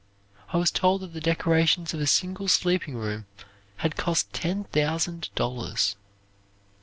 I 0.51 0.57
was 0.57 0.71
told 0.71 1.01
that 1.01 1.13
the 1.13 1.21
decorations 1.21 1.93
of 1.93 2.01
a 2.01 2.07
single 2.07 2.47
sleeping 2.47 2.95
room 2.95 3.27
had 3.85 3.97
cost 3.97 4.33
ten 4.33 4.63
thousand 4.63 5.29
dollars. 5.35 5.95